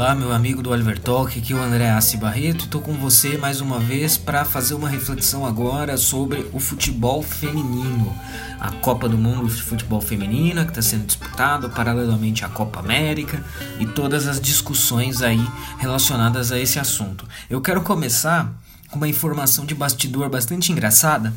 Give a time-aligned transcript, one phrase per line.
[0.00, 2.64] Olá, meu amigo do Oliver Talk, aqui é o André Assi Barreto.
[2.64, 8.10] Estou com você mais uma vez para fazer uma reflexão agora sobre o futebol feminino,
[8.58, 13.44] a Copa do Mundo de Futebol Feminina que está sendo disputado paralelamente à Copa América
[13.78, 15.46] e todas as discussões aí
[15.76, 17.28] relacionadas a esse assunto.
[17.50, 18.58] Eu quero começar
[18.88, 21.30] com uma informação de bastidor bastante engraçada.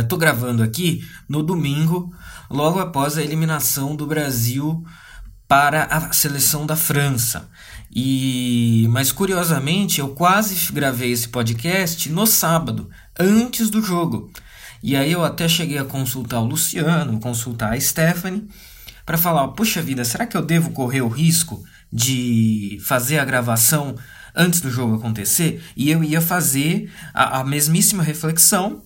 [0.00, 2.14] Estou é, gravando aqui no domingo,
[2.48, 4.86] logo após a eliminação do Brasil
[5.48, 7.48] para a seleção da França.
[7.94, 14.30] E mas curiosamente, eu quase gravei esse podcast no sábado, antes do jogo.
[14.82, 18.48] E aí eu até cheguei a consultar o Luciano, consultar a Stephanie
[19.06, 23.94] para falar, puxa vida, será que eu devo correr o risco de fazer a gravação
[24.34, 25.62] antes do jogo acontecer?
[25.76, 28.82] E eu ia fazer a, a mesmíssima reflexão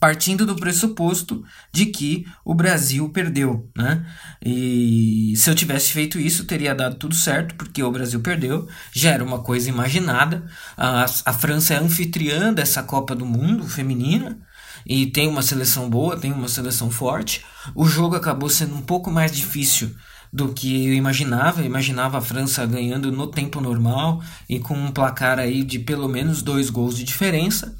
[0.00, 4.06] partindo do pressuposto de que o Brasil perdeu, né?
[4.44, 9.10] E se eu tivesse feito isso, teria dado tudo certo, porque o Brasil perdeu, já
[9.10, 10.46] era uma coisa imaginada.
[10.76, 14.38] A, a França é anfitriã dessa Copa do Mundo feminina
[14.86, 17.44] e tem uma seleção boa, tem uma seleção forte.
[17.74, 19.94] O jogo acabou sendo um pouco mais difícil
[20.32, 21.60] do que eu imaginava.
[21.60, 26.08] Eu imaginava a França ganhando no tempo normal e com um placar aí de pelo
[26.08, 27.76] menos dois gols de diferença.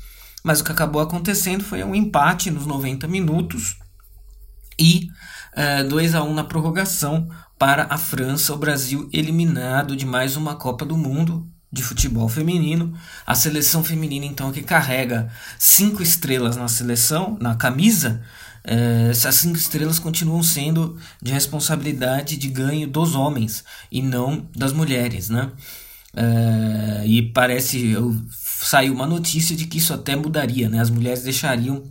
[0.49, 3.77] Mas o que acabou acontecendo foi um empate nos 90 minutos
[4.81, 5.11] e
[5.85, 10.57] uh, 2 a 1 na prorrogação para a França, o Brasil eliminado de mais uma
[10.57, 12.95] Copa do Mundo de futebol feminino.
[13.27, 18.23] A seleção feminina, então, que carrega cinco estrelas na seleção, na camisa,
[18.65, 23.63] uh, essas cinco estrelas continuam sendo de responsabilidade de ganho dos homens
[23.93, 25.53] e não das mulheres, né?
[26.15, 28.17] Uh, e parece, eu
[28.61, 30.81] saiu uma notícia de que isso até mudaria, né?
[30.81, 31.85] As mulheres deixariam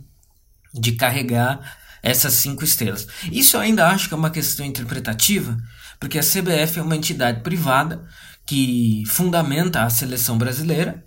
[0.72, 1.60] de carregar
[2.02, 3.06] essas cinco estrelas.
[3.30, 5.56] Isso eu ainda acho que é uma questão interpretativa,
[5.98, 8.04] porque a CBF é uma entidade privada
[8.46, 11.04] que fundamenta a seleção brasileira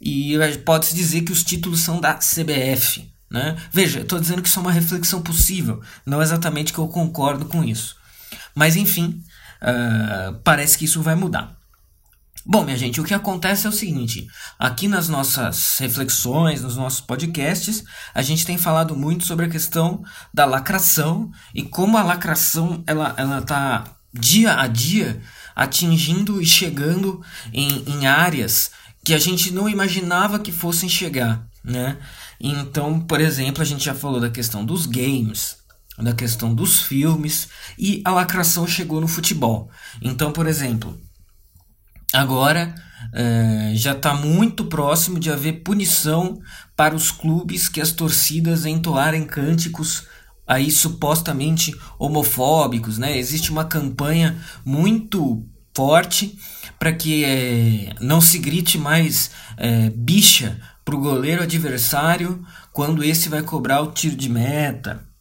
[0.00, 3.08] e pode-se dizer que os títulos são da CBF.
[3.30, 3.56] Né?
[3.72, 7.64] Veja, estou dizendo que isso é uma reflexão possível, não exatamente que eu concordo com
[7.64, 7.96] isso.
[8.54, 9.22] Mas enfim,
[9.62, 11.56] uh, parece que isso vai mudar.
[12.44, 14.26] Bom, minha gente, o que acontece é o seguinte:
[14.58, 20.02] aqui nas nossas reflexões, nos nossos podcasts, a gente tem falado muito sobre a questão
[20.34, 25.22] da lacração e como a lacração ela, ela tá dia a dia
[25.54, 27.22] atingindo e chegando
[27.52, 28.72] em, em áreas
[29.04, 31.96] que a gente não imaginava que fossem chegar, né?
[32.40, 35.58] Então, por exemplo, a gente já falou da questão dos games,
[35.96, 37.48] da questão dos filmes
[37.78, 39.70] e a lacração chegou no futebol.
[40.00, 40.98] Então, por exemplo,
[42.12, 42.74] agora
[43.12, 46.40] é, já está muito próximo de haver punição
[46.76, 50.06] para os clubes que as torcidas entoarem cânticos
[50.46, 53.16] aí supostamente homofóbicos, né?
[53.16, 56.38] Existe uma campanha muito forte
[56.78, 63.28] para que é, não se grite mais é, bicha para o goleiro adversário quando esse
[63.28, 65.11] vai cobrar o tiro de meta.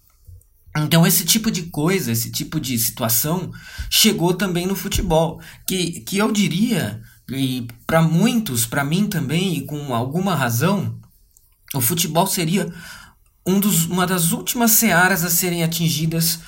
[0.77, 3.51] Então esse tipo de coisa, esse tipo de situação
[3.89, 9.65] chegou também no futebol, que, que eu diria, e para muitos, para mim também, e
[9.65, 10.97] com alguma razão,
[11.73, 12.73] o futebol seria
[13.45, 16.39] um dos, uma das últimas searas a serem atingidas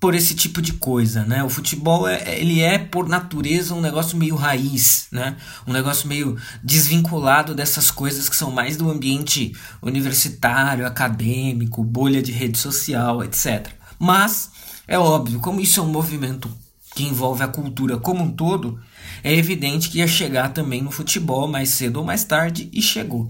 [0.00, 1.42] por esse tipo de coisa, né?
[1.42, 5.36] O futebol é, ele é por natureza um negócio meio raiz, né?
[5.66, 12.30] Um negócio meio desvinculado dessas coisas que são mais do ambiente universitário, acadêmico, bolha de
[12.30, 13.68] rede social, etc.
[13.98, 14.50] Mas
[14.86, 16.48] é óbvio, como isso é um movimento
[16.94, 18.80] que envolve a cultura como um todo,
[19.24, 23.28] é evidente que ia chegar também no futebol mais cedo ou mais tarde e chegou.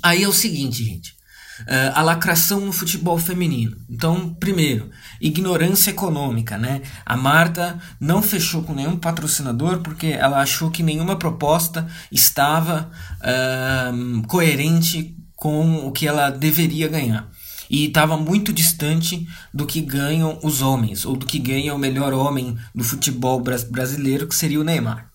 [0.00, 1.17] Aí é o seguinte, gente.
[1.62, 3.76] Uh, a lacração no futebol feminino.
[3.90, 6.82] Então, primeiro, ignorância econômica, né?
[7.04, 14.26] A Marta não fechou com nenhum patrocinador porque ela achou que nenhuma proposta estava uh,
[14.26, 17.28] coerente com o que ela deveria ganhar.
[17.70, 22.12] E estava muito distante do que ganham os homens, ou do que ganha o melhor
[22.12, 25.10] homem do futebol brasileiro, que seria o Neymar.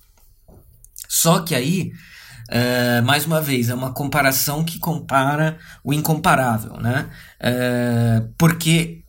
[1.09, 1.91] Só que aí
[2.55, 7.09] é, mais uma vez, é uma comparação que compara o incomparável, né?
[7.39, 9.03] É, porque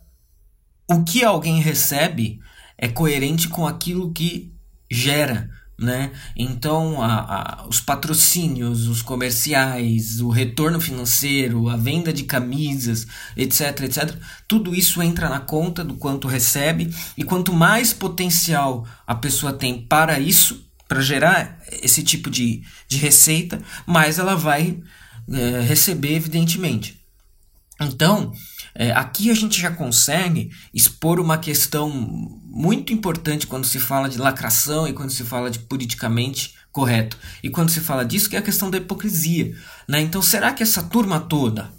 [0.90, 2.40] o que alguém recebe
[2.78, 4.50] é coerente com aquilo que
[4.90, 6.10] gera, né?
[6.34, 13.06] Então, a, a, os patrocínios, os comerciais, o retorno financeiro, a venda de camisas,
[13.36, 14.16] etc, etc,
[14.48, 19.82] tudo isso entra na conta do quanto recebe e quanto mais potencial a pessoa tem
[19.82, 24.80] para isso, para gerar esse tipo de, de receita, mais ela vai
[25.30, 27.00] é, receber, evidentemente.
[27.80, 28.32] Então,
[28.74, 34.18] é, aqui a gente já consegue expor uma questão muito importante quando se fala de
[34.18, 37.18] lacração e quando se fala de politicamente correto.
[37.42, 39.56] E quando se fala disso, que é a questão da hipocrisia.
[39.88, 40.00] Né?
[40.00, 41.72] Então, será que essa turma toda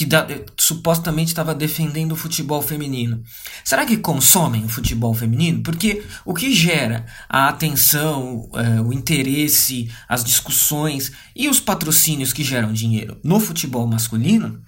[0.00, 0.26] que da,
[0.56, 3.22] supostamente estava defendendo o futebol feminino.
[3.62, 5.62] Será que consomem o futebol feminino?
[5.62, 12.42] Porque o que gera a atenção, é, o interesse, as discussões e os patrocínios que
[12.42, 14.62] geram dinheiro no futebol masculino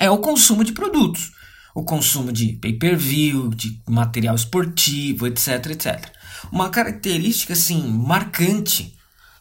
[0.00, 1.30] é o consumo de produtos.
[1.72, 6.10] O consumo de pay-per-view, de material esportivo, etc, etc.
[6.50, 8.96] Uma característica assim marcante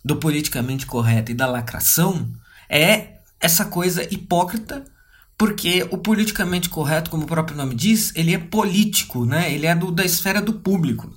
[0.05, 2.31] do politicamente correto e da lacração
[2.69, 3.12] é
[3.43, 4.85] essa coisa hipócrita,
[5.37, 9.53] porque o politicamente correto, como o próprio nome diz, ele é político, né?
[9.53, 11.13] Ele é do, da esfera do público.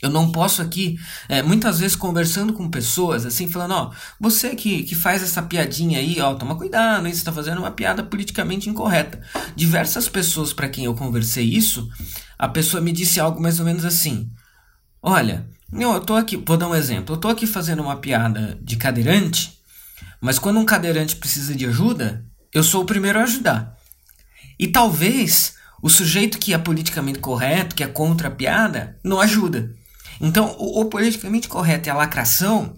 [0.00, 0.98] Eu não posso aqui,
[1.28, 5.98] é, muitas vezes conversando com pessoas, assim, falando, ó, você que, que faz essa piadinha
[5.98, 9.20] aí, ó, toma cuidado, hein, você está fazendo uma piada politicamente incorreta.
[9.54, 11.86] Diversas pessoas para quem eu conversei isso,
[12.38, 14.30] a pessoa me disse algo mais ou menos assim,
[15.02, 18.58] olha, eu, eu tô aqui, vou dar um exemplo, eu tô aqui fazendo uma piada
[18.62, 19.59] de cadeirante,
[20.20, 23.76] mas quando um cadeirante precisa de ajuda, eu sou o primeiro a ajudar.
[24.58, 29.74] E talvez o sujeito que é politicamente correto, que é contra a piada, não ajuda.
[30.20, 32.74] Então, o, o politicamente correto e a lacração,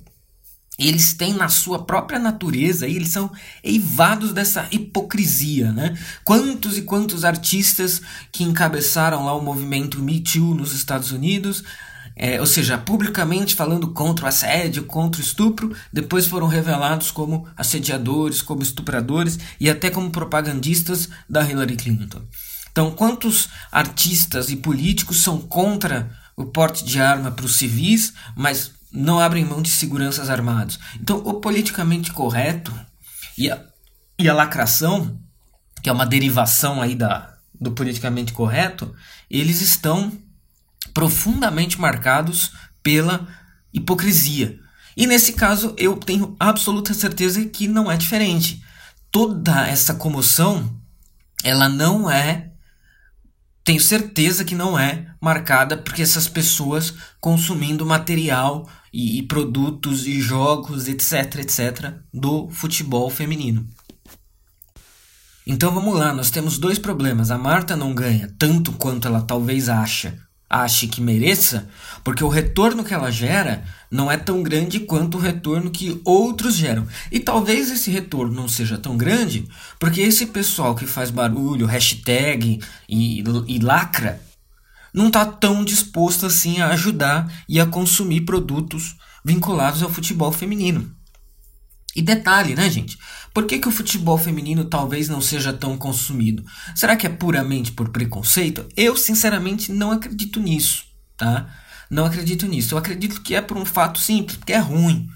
[0.79, 3.31] eles têm na sua própria natureza, eles são
[3.65, 5.99] eivados dessa hipocrisia, né?
[6.23, 8.01] Quantos e quantos artistas
[8.31, 11.65] que encabeçaram lá o movimento Me Too nos Estados Unidos
[12.15, 17.47] é, ou seja, publicamente falando contra o assédio, contra o estupro, depois foram revelados como
[17.57, 22.23] assediadores, como estupradores e até como propagandistas da Hillary Clinton.
[22.71, 28.73] Então, quantos artistas e políticos são contra o porte de arma para os civis, mas
[28.91, 30.79] não abrem mão de seguranças armados?
[31.01, 32.73] Então, o politicamente correto
[33.37, 33.63] e a,
[34.19, 35.19] e a lacração,
[35.83, 38.95] que é uma derivação aí da, do politicamente correto,
[39.31, 40.13] eles estão
[40.93, 42.53] profundamente marcados
[42.83, 43.29] pela
[43.73, 44.59] hipocrisia.
[44.97, 48.63] E nesse caso eu tenho absoluta certeza que não é diferente.
[49.11, 50.79] Toda essa comoção,
[51.43, 52.51] ela não é
[53.65, 60.21] tenho certeza que não é marcada porque essas pessoas consumindo material e, e, produtos e
[60.21, 63.65] jogos, etc, etc, do futebol feminino.
[65.47, 67.31] Então vamos lá, nós temos dois problemas.
[67.31, 70.19] A Marta não ganha tanto quanto ela talvez acha
[70.53, 71.69] ache que mereça,
[72.05, 76.55] porque o retorno que ela gera não é tão grande quanto o retorno que outros
[76.55, 76.87] geram.
[77.11, 82.61] E talvez esse retorno não seja tão grande, porque esse pessoal que faz barulho, hashtag
[82.89, 84.21] e, e lacra,
[84.93, 88.95] não está tão disposto assim a ajudar e a consumir produtos
[89.25, 90.95] vinculados ao futebol feminino.
[91.95, 92.99] E detalhe, né, gente?
[93.35, 96.45] Por que, que o futebol feminino talvez não seja tão consumido?
[96.75, 98.67] Será que é puramente por preconceito?
[98.77, 100.85] Eu, sinceramente, não acredito nisso,
[101.17, 101.49] tá?
[101.91, 102.75] Não acredito nisso.
[102.75, 105.09] Eu acredito que é por um fato simples, porque é ruim,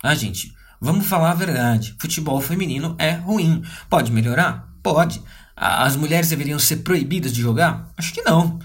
[0.00, 0.52] tá, gente?
[0.80, 1.94] Vamos falar a verdade.
[1.98, 3.62] Futebol feminino é ruim.
[3.90, 4.68] Pode melhorar?
[4.82, 5.22] Pode.
[5.56, 7.90] As mulheres deveriam ser proibidas de jogar?
[7.96, 8.60] Acho que não.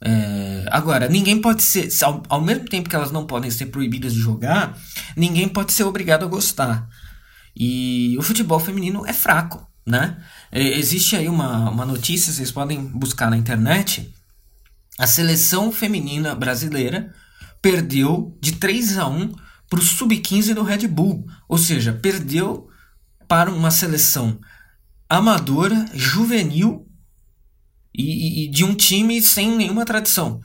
[0.00, 4.12] É, agora, ninguém pode ser, ao, ao mesmo tempo que elas não podem ser proibidas
[4.12, 4.76] de jogar,
[5.16, 6.86] ninguém pode ser obrigado a gostar.
[7.56, 10.22] E o futebol feminino é fraco, né?
[10.52, 14.12] Existe aí uma, uma notícia, vocês podem buscar na internet.
[14.98, 17.12] A seleção feminina brasileira
[17.60, 19.32] perdeu de 3 a 1
[19.68, 21.26] para o sub-15 do Red Bull.
[21.48, 22.68] Ou seja, perdeu
[23.26, 24.38] para uma seleção
[25.08, 26.86] amadora, juvenil
[27.94, 30.40] e, e, de um time sem nenhuma tradição.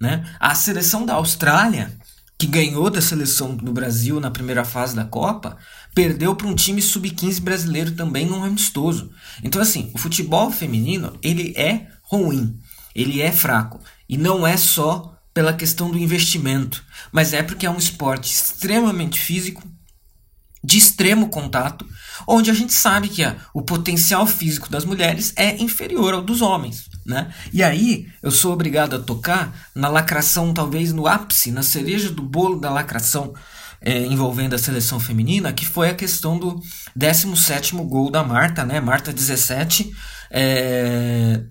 [0.00, 0.24] Né?
[0.40, 1.96] A seleção da Austrália
[2.38, 5.56] que ganhou da seleção do Brasil na primeira fase da Copa,
[5.96, 9.10] perdeu para um time sub-15 brasileiro também num amistoso.
[9.42, 12.60] Então assim, o futebol feminino, ele é ruim,
[12.94, 17.70] ele é fraco e não é só pela questão do investimento, mas é porque é
[17.70, 19.62] um esporte extremamente físico,
[20.62, 21.86] de extremo contato,
[22.26, 26.42] onde a gente sabe que a, o potencial físico das mulheres é inferior ao dos
[26.42, 26.90] homens.
[27.06, 27.32] Né?
[27.52, 32.22] E aí eu sou obrigado a tocar na lacração, talvez no ápice, na cereja do
[32.22, 33.32] bolo da lacração
[33.86, 36.60] é, envolvendo a seleção feminina, que foi a questão do
[36.96, 38.80] 17 gol da Marta, né?
[38.80, 39.92] Marta 17,
[40.28, 41.44] é,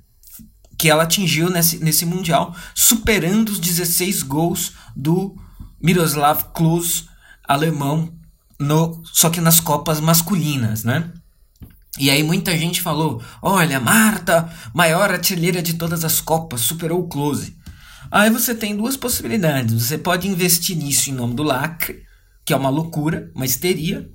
[0.77, 5.33] que ela atingiu nesse, nesse Mundial, superando os 16 gols do
[5.81, 7.05] Miroslav Klose,
[7.47, 8.13] alemão,
[8.59, 11.09] no, só que nas Copas masculinas, né?
[11.97, 17.07] E aí muita gente falou: olha, Marta, maior artilheira de todas as Copas, superou o
[17.07, 17.55] Close.
[18.11, 19.73] Aí você tem duas possibilidades.
[19.87, 22.04] Você pode investir nisso em nome do lacre,
[22.45, 24.07] que é uma loucura, uma histeria.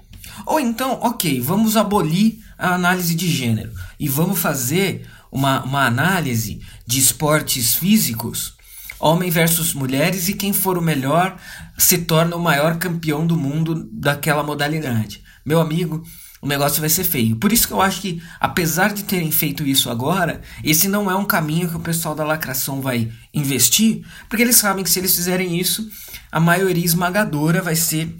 [0.47, 6.61] Ou então, ok, vamos abolir a análise de gênero e vamos fazer uma, uma análise
[6.87, 8.55] de esportes físicos,
[8.99, 11.37] homem versus mulheres, e quem for o melhor
[11.77, 15.23] se torna o maior campeão do mundo daquela modalidade.
[15.45, 16.05] Meu amigo,
[16.43, 17.37] o negócio vai ser feio.
[17.37, 21.15] Por isso que eu acho que, apesar de terem feito isso agora, esse não é
[21.15, 25.15] um caminho que o pessoal da lacração vai investir, porque eles sabem que se eles
[25.15, 25.89] fizerem isso,
[26.33, 28.20] a maioria esmagadora vai ser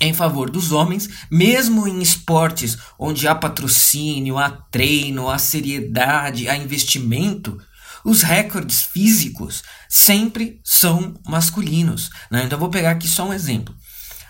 [0.00, 6.56] em favor dos homens, mesmo em esportes onde há patrocínio, há treino, há seriedade, há
[6.56, 7.58] investimento,
[8.04, 12.10] os recordes físicos sempre são masculinos.
[12.30, 12.44] Né?
[12.44, 13.74] Então vou pegar aqui só um exemplo.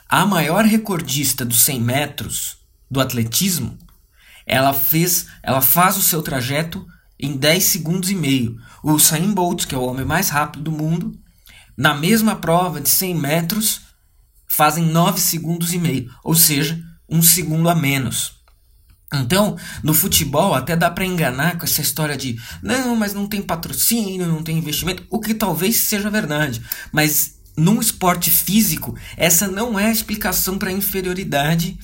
[0.09, 2.57] A maior recordista dos 100 metros
[2.91, 3.79] do atletismo,
[4.47, 6.87] ela fez, ela faz o seu trajeto
[7.19, 8.57] em 10 segundos e meio.
[8.83, 11.19] O Usain Bolt, que é o homem mais rápido do mundo,
[11.77, 13.82] na mesma prova de 100 metros,
[14.53, 16.79] fazem 9 segundos e meio, ou seja,
[17.09, 18.35] um segundo a menos.
[19.15, 23.41] Então, no futebol até dá para enganar com essa história de não, mas não tem
[23.41, 29.79] patrocínio, não tem investimento, o que talvez seja verdade, mas num esporte físico, essa não
[29.79, 31.79] é a explicação para inferioridade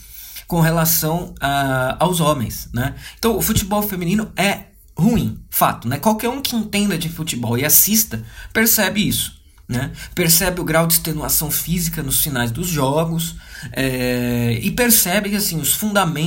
[0.46, 2.94] com relação a, aos homens, né?
[3.18, 5.98] Então, o futebol feminino é ruim, fato, né?
[5.98, 9.37] Qualquer um que entenda de futebol e assista percebe isso.
[9.68, 9.92] Né?
[10.14, 13.36] Percebe o grau de extenuação física nos finais dos jogos
[13.72, 15.78] é, e percebe que assim, os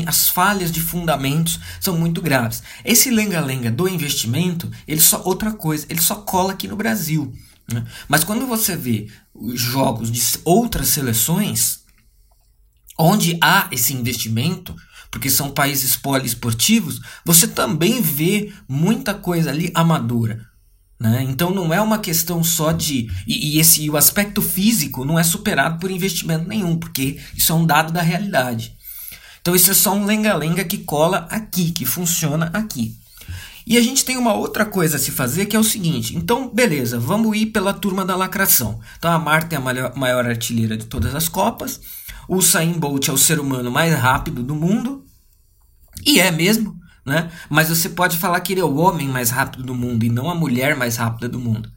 [0.06, 2.62] as falhas de fundamentos são muito graves.
[2.86, 7.34] Esse lenga-lenga do investimento, ele só outra coisa, ele só cola aqui no Brasil.
[7.74, 7.84] Né?
[8.08, 11.80] Mas quando você vê os jogos de outras seleções,
[12.96, 14.76] onde há esse investimento,
[15.10, 20.51] porque são países poliesportivos, você também vê muita coisa ali amadora.
[21.02, 21.26] Né?
[21.28, 23.10] Então não é uma questão só de.
[23.26, 27.56] E, e, esse, o aspecto físico não é superado por investimento nenhum, porque isso é
[27.56, 28.78] um dado da realidade.
[29.42, 32.96] Então isso é só um lenga-lenga que cola aqui, que funciona aqui.
[33.66, 36.48] E a gente tem uma outra coisa a se fazer que é o seguinte: então,
[36.54, 38.80] beleza, vamos ir pela turma da lacração.
[39.00, 41.82] Então a Marta é a maior, maior artilheira de todas as Copas,
[42.28, 45.04] o Usain Bolt é o ser humano mais rápido do mundo,
[46.06, 47.32] e é mesmo né?
[47.50, 50.30] Mas você pode falar que ele é o homem mais rápido do mundo e não
[50.30, 51.72] a mulher mais rápida do mundo.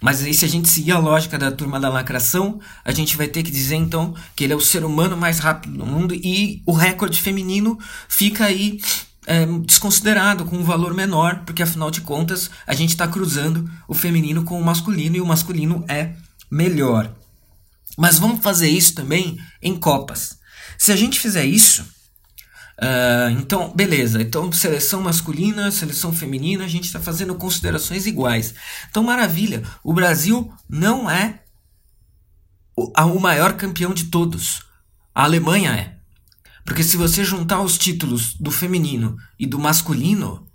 [0.00, 3.28] Mas aí, se a gente seguir a lógica da turma da lacração, a gente vai
[3.28, 6.62] ter que dizer então que ele é o ser humano mais rápido do mundo e
[6.64, 8.80] o recorde feminino fica aí
[9.26, 13.94] é, desconsiderado, com um valor menor, porque afinal de contas a gente está cruzando o
[13.94, 16.14] feminino com o masculino e o masculino é
[16.50, 17.14] melhor.
[17.96, 20.38] Mas vamos fazer isso também em Copas.
[20.78, 21.84] Se a gente fizer isso,
[22.80, 24.22] Uh, então, beleza.
[24.22, 28.54] Então, seleção masculina, seleção feminina, a gente está fazendo considerações iguais.
[28.88, 29.62] Então, maravilha.
[29.84, 31.42] O Brasil não é
[32.74, 34.62] o, o maior campeão de todos.
[35.14, 35.96] A Alemanha é.
[36.64, 40.46] Porque se você juntar os títulos do feminino e do masculino,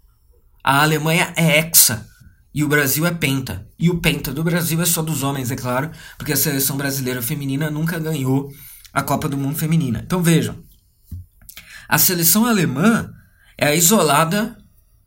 [0.64, 2.08] a Alemanha é hexa
[2.54, 3.68] e o Brasil é penta.
[3.78, 7.22] E o penta do Brasil é só dos homens, é claro, porque a seleção brasileira
[7.22, 8.50] feminina nunca ganhou
[8.94, 10.02] a Copa do Mundo feminina.
[10.04, 10.64] Então vejam,
[11.88, 13.14] a seleção alemã
[13.58, 14.58] é a isolada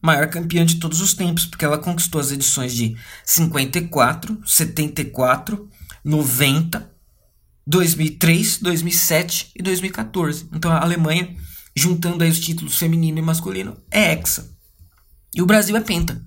[0.00, 5.68] maior campeã de todos os tempos, porque ela conquistou as edições de 54, 74,
[6.04, 6.90] 90,
[7.66, 10.48] 2003, 2007 e 2014.
[10.52, 11.36] Então a Alemanha,
[11.74, 14.56] juntando aí os títulos feminino e masculino, é hexa.
[15.34, 16.22] E o Brasil é penta,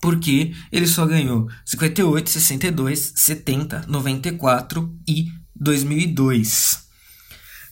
[0.00, 6.85] porque ele só ganhou 58, 62, 70, 94 e 2002.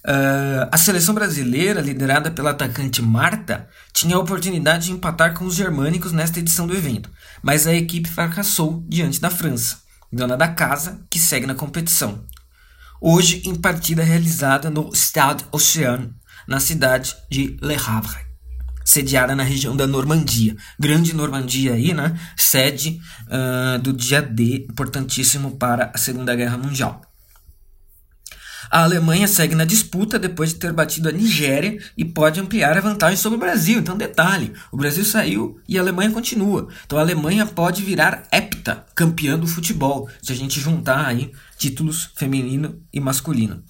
[0.07, 5.55] Uh, a seleção brasileira, liderada pela atacante Marta, tinha a oportunidade de empatar com os
[5.55, 7.11] germânicos nesta edição do evento,
[7.43, 9.79] mas a equipe fracassou diante da França,
[10.13, 12.23] dona da casa, que segue na competição.
[13.01, 16.11] Hoje, em partida realizada no Stade Océan,
[16.47, 18.25] na cidade de Le Havre,
[18.85, 20.55] sediada na região da Normandia.
[20.79, 22.19] Grande Normandia aí, né?
[22.37, 27.01] Sede uh, do dia D, importantíssimo para a Segunda Guerra Mundial.
[28.71, 32.81] A Alemanha segue na disputa depois de ter batido a Nigéria e pode ampliar a
[32.81, 33.79] vantagem sobre o Brasil.
[33.79, 36.69] Então, detalhe: o Brasil saiu e a Alemanha continua.
[36.85, 42.11] Então, a Alemanha pode virar hepta campeã do futebol, se a gente juntar aí títulos
[42.15, 43.63] feminino e masculino.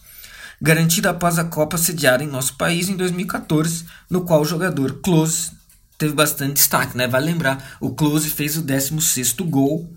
[0.61, 5.53] Garantida após a Copa sediada em nosso país em 2014, no qual o jogador Klose
[5.99, 7.07] teve bastante destaque, né?
[7.07, 9.91] Vale lembrar, o Klose fez o 16º gol.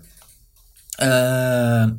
[1.00, 1.96] Uh,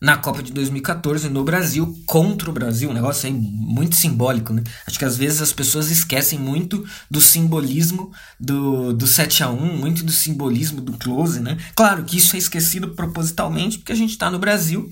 [0.00, 4.64] na Copa de 2014 no Brasil, contra o Brasil, um negócio aí muito simbólico, né?
[4.86, 9.76] Acho que às vezes as pessoas esquecem muito do simbolismo do, do 7 a 1
[9.76, 11.58] muito do simbolismo do close, né?
[11.74, 14.90] Claro que isso é esquecido propositalmente porque a gente está no Brasil,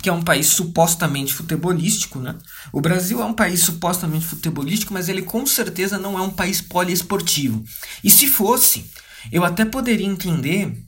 [0.00, 2.34] que é um país supostamente futebolístico, né?
[2.72, 6.62] O Brasil é um país supostamente futebolístico, mas ele com certeza não é um país
[6.62, 7.62] poliesportivo.
[8.02, 8.86] E se fosse,
[9.30, 10.82] eu até poderia entender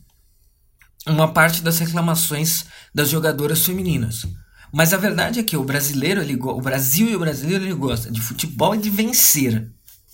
[1.12, 4.26] uma parte das reclamações das jogadoras femininas.
[4.72, 8.10] Mas a verdade é que o brasileiro, ele, o Brasil e o brasileiro ele gosta
[8.10, 9.70] de futebol e de vencer.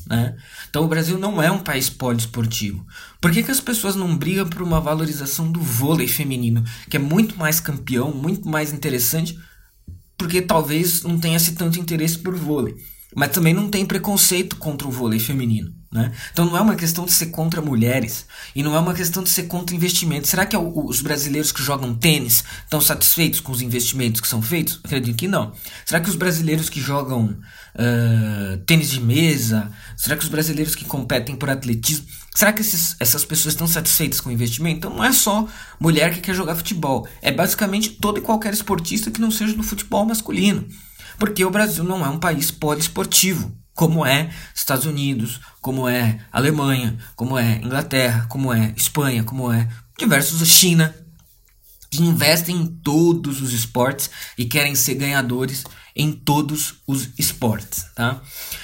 [0.07, 0.37] Né?
[0.69, 2.87] Então o Brasil não é um país poliesportivo.
[3.21, 7.01] Por que, que as pessoas não brigam por uma valorização do vôlei feminino, que é
[7.01, 9.39] muito mais campeão, muito mais interessante,
[10.17, 12.77] porque talvez não tenha-se tanto interesse por vôlei.
[13.15, 15.73] Mas também não tem preconceito contra o vôlei feminino.
[15.95, 16.11] Né?
[16.33, 19.31] Então não é uma questão de ser contra mulheres e não é uma questão de
[19.31, 20.29] ser contra investimentos.
[20.29, 24.81] Será que os brasileiros que jogam tênis estão satisfeitos com os investimentos que são feitos?
[24.83, 25.53] Acredito que não.
[25.87, 27.27] Será que os brasileiros que jogam
[27.77, 32.97] uh, tênis de mesa, será que os brasileiros que competem por atletismo, será que esses,
[32.99, 34.79] essas pessoas estão satisfeitas com o investimento?
[34.79, 35.47] Então não é só
[35.79, 39.63] mulher que quer jogar futebol, é basicamente todo e qualquer esportista que não seja do
[39.63, 40.67] futebol masculino.
[41.19, 46.97] Porque o Brasil não é um país poliesportivo como é Estados Unidos, como é Alemanha,
[47.17, 49.69] como é Inglaterra, como é Espanha, como é
[49.99, 50.95] diversos China,
[51.91, 58.21] que investem em todos os esportes e querem ser ganhadores em todos os esportes, tá?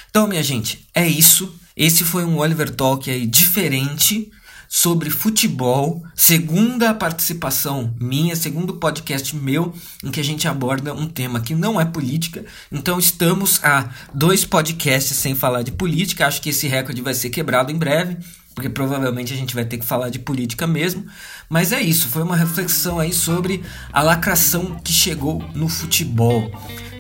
[0.09, 1.54] Então, minha gente, é isso.
[1.76, 4.30] Esse foi um Oliver Talk aí diferente
[4.73, 9.75] sobre futebol, segunda participação minha, segundo podcast meu,
[10.05, 12.45] em que a gente aborda um tema que não é política.
[12.71, 16.25] Então estamos a dois podcasts sem falar de política.
[16.25, 18.17] Acho que esse recorde vai ser quebrado em breve,
[18.55, 21.05] porque provavelmente a gente vai ter que falar de política mesmo.
[21.49, 26.49] Mas é isso, foi uma reflexão aí sobre a lacração que chegou no futebol.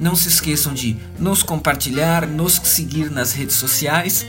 [0.00, 4.26] Não se esqueçam de nos compartilhar, nos seguir nas redes sociais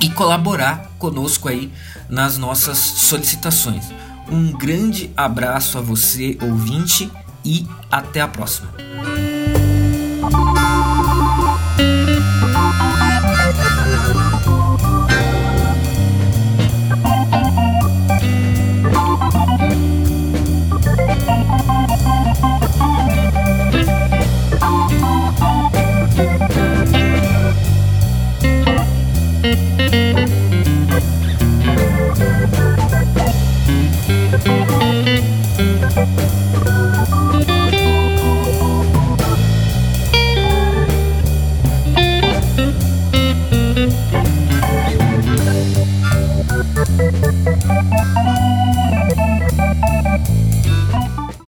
[0.00, 1.72] e colaborar conosco aí
[2.08, 3.84] nas nossas solicitações.
[4.30, 7.10] Um grande abraço a você, ouvinte,
[7.44, 8.68] e até a próxima.